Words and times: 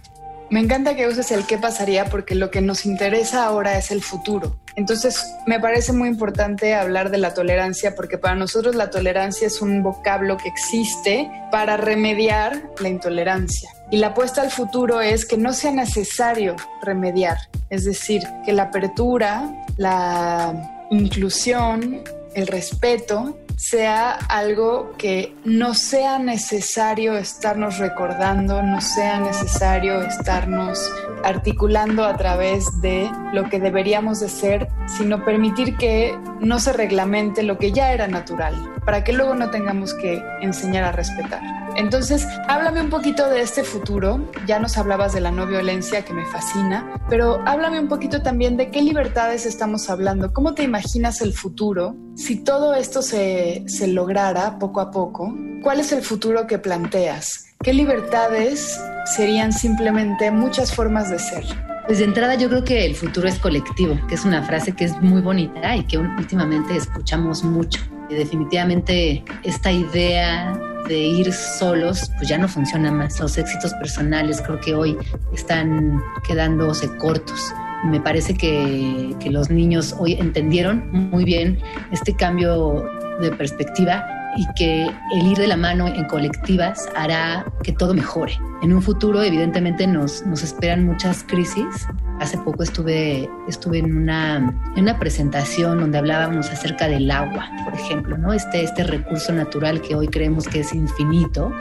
Me 0.49 0.59
encanta 0.59 0.95
que 0.95 1.07
uses 1.07 1.31
el 1.31 1.45
qué 1.45 1.57
pasaría 1.57 2.05
porque 2.05 2.35
lo 2.35 2.51
que 2.51 2.61
nos 2.61 2.85
interesa 2.85 3.45
ahora 3.45 3.77
es 3.77 3.91
el 3.91 4.01
futuro. 4.01 4.57
Entonces, 4.75 5.25
me 5.47 5.59
parece 5.59 5.93
muy 5.93 6.09
importante 6.09 6.75
hablar 6.75 7.09
de 7.09 7.17
la 7.17 7.33
tolerancia 7.33 7.95
porque 7.95 8.17
para 8.17 8.35
nosotros 8.35 8.75
la 8.75 8.89
tolerancia 8.89 9.47
es 9.47 9.61
un 9.61 9.81
vocablo 9.81 10.37
que 10.37 10.49
existe 10.49 11.29
para 11.51 11.77
remediar 11.77 12.61
la 12.79 12.89
intolerancia. 12.89 13.69
Y 13.89 13.97
la 13.97 14.07
apuesta 14.07 14.41
al 14.41 14.51
futuro 14.51 15.01
es 15.01 15.25
que 15.25 15.37
no 15.37 15.53
sea 15.53 15.71
necesario 15.71 16.55
remediar, 16.81 17.37
es 17.69 17.85
decir, 17.85 18.23
que 18.45 18.51
la 18.51 18.63
apertura, 18.63 19.49
la 19.77 20.87
inclusión, 20.91 22.01
el 22.33 22.47
respeto 22.47 23.37
sea 23.57 24.11
algo 24.29 24.93
que 24.97 25.35
no 25.45 25.73
sea 25.73 26.19
necesario 26.19 27.17
estarnos 27.17 27.77
recordando, 27.77 28.61
no 28.61 28.81
sea 28.81 29.19
necesario 29.19 30.01
estarnos 30.01 30.91
articulando 31.23 32.05
a 32.05 32.15
través 32.17 32.81
de 32.81 33.09
lo 33.33 33.49
que 33.49 33.59
deberíamos 33.59 34.19
de 34.19 34.29
ser, 34.29 34.67
sino 34.87 35.23
permitir 35.23 35.77
que 35.77 36.17
no 36.39 36.59
se 36.59 36.73
reglamente 36.73 37.43
lo 37.43 37.57
que 37.57 37.71
ya 37.71 37.91
era 37.91 38.07
natural, 38.07 38.55
para 38.85 39.03
que 39.03 39.13
luego 39.13 39.35
no 39.35 39.49
tengamos 39.49 39.93
que 39.93 40.21
enseñar 40.41 40.83
a 40.83 40.91
respetar. 40.91 41.41
Entonces, 41.75 42.25
háblame 42.47 42.81
un 42.81 42.89
poquito 42.89 43.29
de 43.29 43.41
este 43.41 43.63
futuro. 43.63 44.31
Ya 44.47 44.59
nos 44.59 44.77
hablabas 44.77 45.13
de 45.13 45.19
la 45.19 45.31
no 45.31 45.45
violencia 45.45 46.05
que 46.05 46.13
me 46.13 46.25
fascina, 46.25 47.01
pero 47.09 47.41
háblame 47.45 47.79
un 47.79 47.89
poquito 47.89 48.21
también 48.21 48.55
de 48.55 48.71
qué 48.71 48.81
libertades 48.81 49.45
estamos 49.45 49.89
hablando. 49.89 50.31
¿Cómo 50.31 50.53
te 50.53 50.63
imaginas 50.63 51.21
el 51.21 51.33
futuro 51.33 51.95
si 52.15 52.43
todo 52.43 52.73
esto 52.75 53.01
se, 53.01 53.65
se 53.67 53.87
lograra 53.87 54.57
poco 54.57 54.79
a 54.79 54.91
poco? 54.91 55.35
¿Cuál 55.61 55.81
es 55.81 55.91
el 55.91 56.01
futuro 56.01 56.47
que 56.47 56.59
planteas? 56.59 57.45
¿Qué 57.61 57.73
libertades 57.73 58.79
serían 59.05 59.51
simplemente 59.51 60.31
muchas 60.31 60.73
formas 60.73 61.09
de 61.09 61.19
ser? 61.19 61.64
Pues 61.85 61.99
de 61.99 62.05
entrada 62.05 62.33
yo 62.33 62.49
creo 62.49 62.63
que 62.63 62.83
el 62.85 62.95
futuro 62.95 63.27
es 63.27 63.37
colectivo, 63.37 63.99
que 64.07 64.15
es 64.15 64.25
una 64.25 64.41
frase 64.41 64.71
que 64.71 64.85
es 64.85 64.99
muy 65.01 65.21
bonita 65.21 65.75
y 65.75 65.83
que 65.83 65.99
últimamente 65.99 66.75
escuchamos 66.75 67.43
mucho. 67.43 67.79
Y 68.09 68.15
definitivamente 68.15 69.23
esta 69.43 69.71
idea 69.71 70.59
de 70.87 70.97
ir 70.97 71.31
solos, 71.31 72.11
pues 72.17 72.27
ya 72.27 72.39
no 72.39 72.47
funciona 72.47 72.91
más. 72.91 73.19
Los 73.19 73.37
éxitos 73.37 73.71
personales 73.75 74.41
creo 74.41 74.59
que 74.59 74.73
hoy 74.73 74.97
están 75.31 76.01
quedándose 76.27 76.89
cortos. 76.97 77.39
Me 77.85 78.01
parece 78.01 78.33
que, 78.33 79.15
que 79.19 79.29
los 79.29 79.51
niños 79.51 79.95
hoy 79.99 80.13
entendieron 80.13 80.89
muy 80.91 81.23
bien 81.23 81.59
este 81.91 82.15
cambio 82.15 82.83
de 83.21 83.31
perspectiva 83.31 84.05
y 84.35 84.45
que 84.55 84.83
el 85.13 85.27
ir 85.27 85.37
de 85.37 85.47
la 85.47 85.57
mano 85.57 85.87
en 85.87 86.05
colectivas 86.05 86.89
hará 86.95 87.45
que 87.63 87.71
todo 87.71 87.93
mejore. 87.93 88.37
En 88.61 88.73
un 88.73 88.81
futuro, 88.81 89.21
evidentemente, 89.21 89.87
nos, 89.87 90.25
nos 90.25 90.43
esperan 90.43 90.85
muchas 90.85 91.23
crisis. 91.23 91.87
Hace 92.19 92.37
poco 92.37 92.63
estuve, 92.63 93.29
estuve 93.47 93.79
en, 93.79 93.95
una, 93.95 94.37
en 94.75 94.83
una 94.83 94.99
presentación 94.99 95.79
donde 95.79 95.97
hablábamos 95.97 96.49
acerca 96.49 96.87
del 96.87 97.11
agua, 97.11 97.49
por 97.65 97.73
ejemplo, 97.73 98.17
¿no? 98.17 98.33
este, 98.33 98.63
este 98.63 98.83
recurso 98.83 99.33
natural 99.33 99.81
que 99.81 99.95
hoy 99.95 100.07
creemos 100.07 100.47
que 100.47 100.61
es 100.61 100.73
infinito 100.73 101.51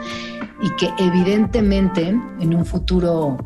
y 0.62 0.70
que 0.76 0.90
evidentemente 0.98 2.08
en 2.40 2.54
un 2.54 2.64
futuro 2.64 3.38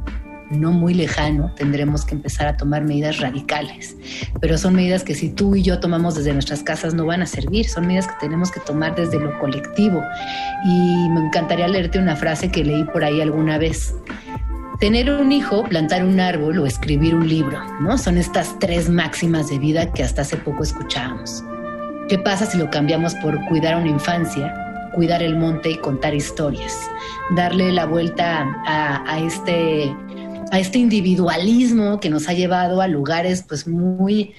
no 0.51 0.73
muy 0.73 0.95
lejano 0.95 1.53
tendremos 1.57 2.05
que 2.05 2.15
empezar 2.15 2.47
a 2.47 2.57
tomar 2.57 2.85
medidas 2.85 3.19
radicales. 3.19 3.97
Pero 4.41 4.59
son 4.59 4.75
medidas 4.75 5.05
que 5.05 5.15
si 5.15 5.31
tú 5.31 5.55
y 5.55 5.63
yo 5.63 5.81
tomamos 5.81 6.15
desde 6.15 6.33
nuestras 6.33 6.63
casas 6.63 6.95
no 6.95 7.07
van 7.07 7.23
a 7.23 7.27
servir, 7.27 7.69
son 7.69 7.87
medidas 7.87 8.07
que 8.07 8.15
tenemos 8.21 8.51
que 8.51 8.61
tomar 8.61 8.95
desde 8.95 9.21
lo 9.21 9.39
colectivo. 9.39 10.03
Y 10.65 11.09
me 11.11 11.27
encantaría 11.27 11.69
leerte 11.69 11.99
una 11.99 12.17
frase 12.17 12.51
que 12.51 12.65
leí 12.65 12.85
por 12.85 13.05
ahí 13.05 13.21
alguna 13.21 13.59
vez. 13.59 13.95
Tener 14.81 15.11
un 15.11 15.33
hijo, 15.33 15.65
plantar 15.65 16.05
un 16.05 16.21
árbol 16.21 16.59
o 16.61 16.67
escribir 16.67 17.15
un 17.15 17.29
libro, 17.29 17.59
¿no? 17.81 17.99
Son 17.99 18.17
estas 18.17 18.57
tres 18.61 18.89
máximas 18.89 19.51
de 19.51 19.59
vida 19.59 19.93
que 19.93 20.05
hasta 20.05 20.23
hace 20.23 20.37
poco 20.37 20.63
escuchábamos. 20.63 21.43
¿Qué 22.09 22.19
pasa 22.19 22.47
si 22.47 22.57
lo 22.59 22.71
cambiamos 22.71 23.15
por 23.17 23.45
cuidar 23.49 23.75
a 23.75 23.79
una 23.79 23.89
infancia, 23.91 24.55
cuidar 24.95 25.23
el 25.23 25.37
monte 25.37 25.73
y 25.73 25.79
contar 25.79 26.15
historias? 26.15 26.73
Darle 27.35 27.73
la 27.73 27.87
vuelta 27.87 28.47
a, 28.67 29.03
a 29.13 29.19
este 29.19 29.95
a 30.51 30.59
este 30.59 30.79
individualismo 30.79 32.01
que 32.01 32.11
nos 32.11 32.29
ha 32.29 32.33
llevado 32.33 32.81
a 32.81 32.89
lugares 32.89 33.45
pues 33.47 33.67
muy 33.67 34.35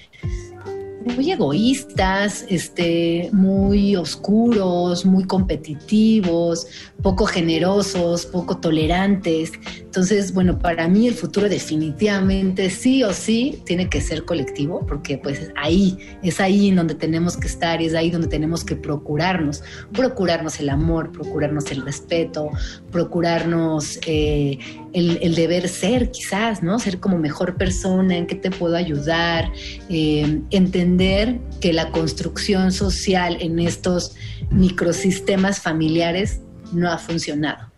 muy 1.10 1.32
egoístas, 1.32 2.46
este, 2.50 3.30
muy 3.32 3.96
oscuros, 3.96 5.06
muy 5.06 5.26
competitivos, 5.26 6.68
poco 7.02 7.26
generosos, 7.26 8.26
poco 8.26 8.58
tolerantes. 8.58 9.52
Entonces, 9.80 10.34
bueno, 10.34 10.60
para 10.60 10.88
mí 10.88 11.08
el 11.08 11.14
futuro 11.14 11.50
definitivamente 11.50 12.70
sí 12.70 13.04
o 13.04 13.14
sí 13.14 13.62
tiene 13.66 13.90
que 13.90 14.02
ser 14.02 14.26
colectivo, 14.26 14.86
porque 14.88 15.18
pues 15.18 15.52
ahí, 15.56 15.98
es 16.24 16.40
ahí 16.40 16.72
donde 16.72 16.96
tenemos 16.96 17.38
que 17.38 17.48
estar 17.48 17.82
y 17.82 17.86
es 17.86 17.96
ahí 17.96 18.12
donde 18.12 18.28
tenemos 18.28 18.64
que 18.64 18.76
procurarnos, 18.76 19.64
procurarnos 19.94 20.60
el 20.60 20.70
amor, 20.70 21.12
procurarnos 21.12 21.72
el 21.72 21.84
respeto, 21.84 22.50
procurarnos 22.92 24.00
eh, 24.06 24.60
el, 24.94 25.20
el, 25.22 25.36
deber 25.36 25.68
ser 25.68 26.12
quizás, 26.12 26.64
¿no? 26.64 26.80
Ser 26.80 27.00
como 27.00 27.18
mejor 27.18 27.56
persona, 27.56 28.18
en 28.18 28.28
qué 28.28 28.36
te 28.36 28.52
puedo 28.52 28.76
ayudar, 28.76 29.52
eh, 29.90 30.42
entender 30.52 30.99
entender 31.00 31.40
que 31.62 31.72
la 31.74 31.92
construcción 31.92 32.72
social 32.72 33.38
en 33.40 33.60
estos 33.60 34.16
microsistemas 34.52 35.60
familiares 35.62 36.42
no 36.74 36.92
ha 36.92 36.98
funcionado. 36.98 37.69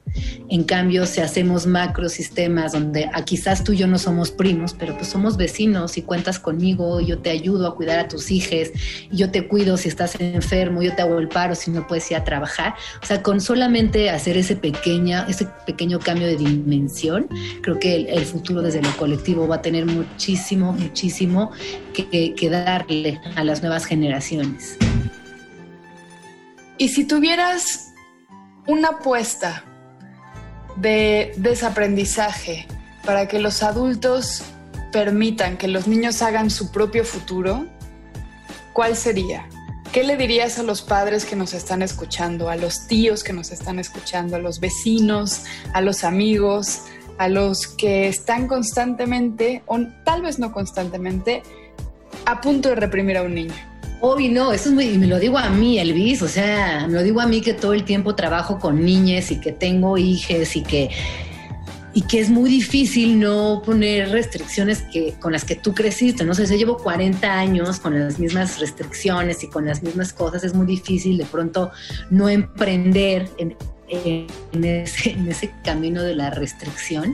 En 0.50 0.64
cambio, 0.64 1.06
si 1.06 1.22
hacemos 1.22 1.66
macrosistemas 1.66 2.74
donde 2.74 3.10
ah, 3.14 3.24
quizás 3.24 3.64
tú 3.64 3.72
y 3.72 3.78
yo 3.78 3.88
no 3.88 3.98
somos 3.98 4.32
primos, 4.32 4.76
pero 4.78 4.96
pues 4.96 5.08
somos 5.08 5.38
vecinos 5.38 5.98
y 5.98 6.02
cuentas 6.02 6.40
conmigo, 6.40 7.00
yo 7.00 7.20
te 7.20 7.30
ayudo 7.30 7.68
a 7.68 7.76
cuidar 7.76 8.00
a 8.00 8.08
tus 8.08 8.32
hijos, 8.32 8.70
yo 9.12 9.32
te 9.32 9.48
cuido 9.48 9.78
si 9.78 9.88
estás 9.88 10.20
enfermo, 10.20 10.82
yo 10.82 10.94
te 10.94 11.02
hago 11.02 11.20
el 11.20 11.30
paro 11.30 11.56
si 11.56 11.72
no 11.72 11.88
puedes 11.88 12.10
ir 12.12 12.18
a 12.18 12.24
trabajar. 12.24 12.76
O 13.02 13.06
sea, 13.06 13.24
con 13.24 13.40
solamente 13.40 14.10
hacer 14.10 14.38
ese, 14.38 14.56
pequeña, 14.56 15.26
ese 15.30 15.48
pequeño 15.66 16.00
cambio 16.00 16.28
de 16.28 16.36
dimensión, 16.36 17.30
creo 17.62 17.80
que 17.80 17.96
el, 18.10 18.26
futuro 18.26 18.62
desde 18.62 18.82
lo 18.82 18.92
colectivo 18.98 19.48
va 19.48 19.56
a 19.56 19.62
tener 19.62 19.86
muchísimo, 19.86 20.74
muchísimo 20.74 21.52
que, 21.94 22.34
que 22.36 22.50
darle 22.50 23.20
a 23.36 23.44
las 23.44 23.62
nuevas 23.62 23.86
generaciones. 23.86 24.78
Y 26.78 26.90
si 26.90 27.06
tuvieras 27.06 27.94
una 28.68 28.90
apuesta 28.90 29.64
de 30.82 31.34
desaprendizaje 31.38 32.68
para 33.06 33.28
que 33.28 33.40
los 33.40 33.64
adultos 33.64 34.44
permitan 34.92 35.58
que 35.58 35.68
los 35.68 35.88
niños 35.88 36.22
hagan 36.22 36.50
su 36.50 36.72
propio 36.72 37.06
futuro, 37.06 37.66
¿cuál 38.74 38.96
sería? 38.96 39.48
¿Qué 39.92 40.04
le 40.04 40.18
dirías 40.18 40.58
a 40.58 40.64
los 40.64 40.82
padres 40.82 41.26
que 41.26 41.36
nos 41.36 41.54
están 41.54 41.82
escuchando, 41.82 42.50
a 42.50 42.56
los 42.56 42.88
tíos 42.88 43.24
que 43.24 43.34
nos 43.34 43.52
están 43.52 43.80
escuchando, 43.80 44.38
a 44.38 44.40
los 44.40 44.60
vecinos, 44.60 45.44
a 45.74 45.82
los 45.82 46.04
amigos, 46.04 46.84
a 47.18 47.28
los 47.28 47.68
que 47.68 48.08
están 48.08 48.48
constantemente, 48.48 49.64
o 49.66 49.80
tal 50.06 50.22
vez 50.22 50.40
no 50.40 50.52
constantemente, 50.52 51.44
a 52.26 52.40
punto 52.42 52.70
de 52.70 52.76
reprimir 52.76 53.18
a 53.18 53.24
un 53.24 53.36
niño? 53.36 53.71
Hoy 54.04 54.30
no, 54.30 54.52
eso 54.52 54.70
es 54.70 54.74
muy, 54.74 54.98
me 54.98 55.06
lo 55.06 55.20
digo 55.20 55.38
a 55.38 55.50
mí, 55.50 55.78
Elvis, 55.78 56.24
o 56.24 56.28
sea, 56.28 56.88
me 56.88 56.94
lo 56.94 57.04
digo 57.04 57.22
a 57.22 57.28
mí 57.28 57.40
que 57.40 57.54
todo 57.54 57.74
el 57.74 57.84
tiempo 57.84 58.16
trabajo 58.16 58.58
con 58.58 58.84
niñas 58.84 59.30
y 59.30 59.40
que 59.40 59.52
tengo 59.52 59.96
hijas 59.96 60.56
y 60.56 60.64
que, 60.64 60.90
y 61.94 62.02
que 62.02 62.20
es 62.20 62.32
muy 62.32 62.50
difícil 62.50 63.20
no 63.20 63.62
poner 63.64 64.10
restricciones 64.10 64.82
que, 64.92 65.14
con 65.20 65.32
las 65.32 65.46
que 65.46 65.56
tú 65.56 65.76
creciste, 65.76 66.24
no 66.24 66.34
sé, 66.34 66.48
yo 66.48 66.56
llevo 66.56 66.78
40 66.78 67.32
años 67.32 67.80
con 67.80 68.00
las 68.00 68.18
mismas 68.18 68.60
restricciones 68.60 69.44
y 69.44 69.50
con 69.50 69.68
las 69.68 69.84
mismas 69.84 70.14
cosas, 70.14 70.44
es 70.44 70.56
muy 70.56 70.66
difícil 70.66 71.20
de 71.20 71.26
pronto 71.26 71.70
no 72.10 72.28
emprender 72.28 73.30
en, 73.38 73.56
ese, 74.64 75.12
en 75.12 75.28
ese 75.28 75.52
camino 75.64 76.02
de 76.02 76.16
la 76.16 76.32
restricción, 76.32 77.14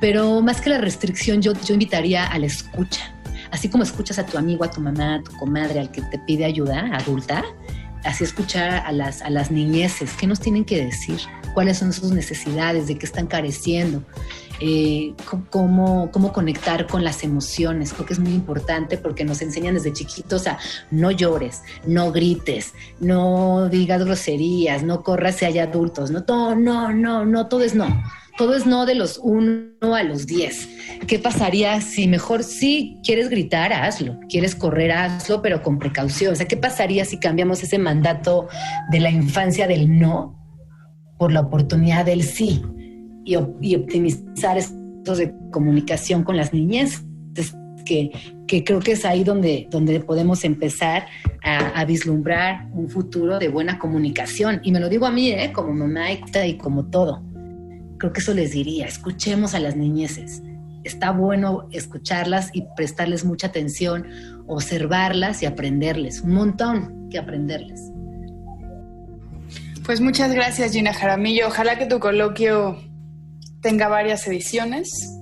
pero 0.00 0.40
más 0.40 0.62
que 0.62 0.70
la 0.70 0.78
restricción 0.78 1.42
yo, 1.42 1.52
yo 1.62 1.74
invitaría 1.74 2.26
a 2.26 2.38
la 2.38 2.46
escucha 2.46 3.15
así 3.50 3.68
como 3.68 3.82
escuchas 3.82 4.18
a 4.18 4.26
tu 4.26 4.38
amigo, 4.38 4.64
a 4.64 4.70
tu 4.70 4.80
mamá, 4.80 5.16
a 5.16 5.22
tu 5.22 5.32
comadre, 5.36 5.80
al 5.80 5.90
que 5.90 6.02
te 6.02 6.18
pide 6.18 6.44
ayuda 6.44 6.96
adulta, 6.96 7.44
así 8.04 8.24
escuchar 8.24 8.84
a 8.86 8.92
las, 8.92 9.22
a 9.22 9.30
las 9.30 9.50
niñeces, 9.50 10.12
qué 10.18 10.26
nos 10.26 10.40
tienen 10.40 10.64
que 10.64 10.84
decir, 10.84 11.18
cuáles 11.54 11.78
son 11.78 11.92
sus 11.92 12.12
necesidades, 12.12 12.86
de 12.86 12.96
qué 12.98 13.06
están 13.06 13.26
careciendo, 13.26 14.02
eh, 14.60 15.14
cómo, 15.50 16.10
cómo 16.12 16.32
conectar 16.32 16.86
con 16.86 17.04
las 17.04 17.24
emociones. 17.24 17.92
Creo 17.92 18.06
que 18.06 18.12
es 18.14 18.18
muy 18.18 18.32
importante 18.32 18.96
porque 18.96 19.24
nos 19.24 19.42
enseñan 19.42 19.74
desde 19.74 19.92
chiquitos 19.92 20.46
a 20.46 20.58
no 20.90 21.10
llores, 21.10 21.62
no 21.86 22.12
grites, 22.12 22.74
no 23.00 23.68
digas 23.68 24.04
groserías, 24.04 24.82
no 24.82 25.02
corras 25.02 25.36
si 25.36 25.44
hay 25.44 25.58
adultos, 25.58 26.10
no, 26.10 26.54
no, 26.54 26.92
no, 26.92 27.24
no, 27.24 27.46
todo 27.48 27.62
es 27.62 27.74
no 27.74 27.86
todo 28.36 28.54
es 28.54 28.66
no 28.66 28.86
de 28.86 28.94
los 28.94 29.18
1 29.22 29.94
a 29.94 30.02
los 30.02 30.26
10. 30.26 30.68
¿Qué 31.06 31.18
pasaría 31.18 31.80
si 31.80 32.06
mejor 32.06 32.44
sí 32.44 32.98
quieres 33.02 33.28
gritar, 33.30 33.72
hazlo, 33.72 34.18
quieres 34.28 34.54
correr, 34.54 34.92
hazlo, 34.92 35.42
pero 35.42 35.62
con 35.62 35.78
precaución? 35.78 36.32
O 36.32 36.36
sea, 36.36 36.46
¿qué 36.46 36.56
pasaría 36.56 37.04
si 37.04 37.18
cambiamos 37.18 37.62
ese 37.62 37.78
mandato 37.78 38.48
de 38.90 39.00
la 39.00 39.10
infancia 39.10 39.66
del 39.66 39.98
no 39.98 40.36
por 41.18 41.32
la 41.32 41.40
oportunidad 41.40 42.04
del 42.04 42.22
sí 42.22 42.62
y, 43.24 43.36
optimizar 43.36 44.58
estos 44.58 45.18
de 45.18 45.34
comunicación 45.50 46.22
con 46.22 46.36
las 46.36 46.52
niñas? 46.52 47.02
Que, 47.86 48.10
que, 48.48 48.64
creo 48.64 48.80
que 48.80 48.92
es 48.92 49.04
ahí 49.04 49.22
donde, 49.22 49.68
donde 49.70 50.00
podemos 50.00 50.42
empezar 50.42 51.06
a, 51.44 51.84
vislumbrar 51.84 52.68
un 52.72 52.88
futuro 52.88 53.38
de 53.38 53.46
buena 53.46 53.78
comunicación. 53.78 54.60
Y 54.64 54.72
me 54.72 54.80
lo 54.80 54.88
digo 54.88 55.06
a 55.06 55.12
mí, 55.12 55.30
¿eh? 55.30 55.52
como 55.52 55.72
mamá 55.72 56.08
y 56.10 56.56
como 56.56 56.86
todo 56.86 57.22
creo 57.98 58.12
que 58.12 58.20
eso 58.20 58.34
les 58.34 58.52
diría, 58.52 58.86
escuchemos 58.86 59.54
a 59.54 59.58
las 59.58 59.76
niñeces. 59.76 60.42
Está 60.84 61.10
bueno 61.10 61.68
escucharlas 61.72 62.50
y 62.52 62.64
prestarles 62.76 63.24
mucha 63.24 63.48
atención, 63.48 64.06
observarlas 64.46 65.42
y 65.42 65.46
aprenderles. 65.46 66.20
Un 66.20 66.34
montón 66.34 67.08
que 67.10 67.18
aprenderles. 67.18 67.80
Pues 69.84 70.00
muchas 70.00 70.32
gracias 70.32 70.72
Gina 70.72 70.92
Jaramillo. 70.92 71.48
Ojalá 71.48 71.78
que 71.78 71.86
tu 71.86 71.98
coloquio 71.98 72.78
tenga 73.60 73.88
varias 73.88 74.26
ediciones. 74.28 75.12